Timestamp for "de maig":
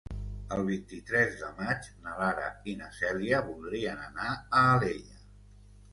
1.41-1.85